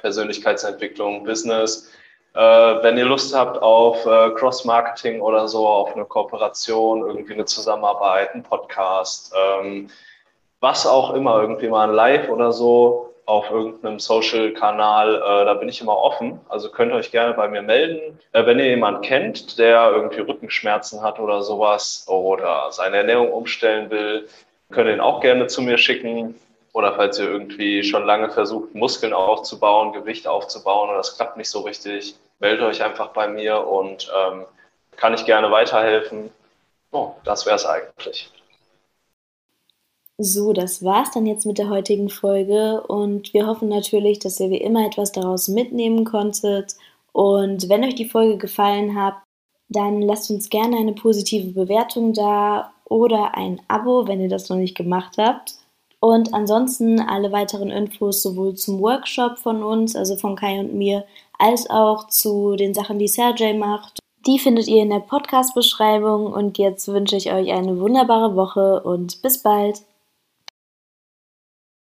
[0.00, 1.90] Persönlichkeitsentwicklung, Business.
[2.34, 7.44] Äh, wenn ihr Lust habt auf äh, Cross-Marketing oder so, auf eine Kooperation, irgendwie eine
[7.44, 9.88] Zusammenarbeit, ein Podcast, ähm,
[10.60, 15.68] was auch immer, irgendwie mal ein Live oder so auf irgendeinem Social-Kanal, äh, da bin
[15.68, 16.40] ich immer offen.
[16.48, 18.18] Also könnt ihr euch gerne bei mir melden.
[18.32, 23.90] Äh, wenn ihr jemanden kennt, der irgendwie Rückenschmerzen hat oder sowas oder seine Ernährung umstellen
[23.90, 24.28] will,
[24.70, 26.34] könnt ihr ihn auch gerne zu mir schicken.
[26.72, 31.50] Oder falls ihr irgendwie schon lange versucht, Muskeln aufzubauen, Gewicht aufzubauen und das klappt nicht
[31.50, 34.44] so richtig, meldet euch einfach bei mir und ähm,
[34.96, 36.30] kann ich gerne weiterhelfen.
[36.92, 38.30] Oh, das wäre es eigentlich.
[40.22, 44.50] So, das war's dann jetzt mit der heutigen Folge und wir hoffen natürlich, dass ihr
[44.50, 46.74] wie immer etwas daraus mitnehmen konntet.
[47.12, 49.14] Und wenn euch die Folge gefallen hat,
[49.70, 54.58] dann lasst uns gerne eine positive Bewertung da oder ein Abo, wenn ihr das noch
[54.58, 55.54] nicht gemacht habt.
[56.00, 61.04] Und ansonsten alle weiteren Infos sowohl zum Workshop von uns, also von Kai und mir,
[61.38, 64.00] als auch zu den Sachen, die Sergej macht.
[64.26, 69.22] Die findet ihr in der Podcast-Beschreibung und jetzt wünsche ich euch eine wunderbare Woche und
[69.22, 69.82] bis bald.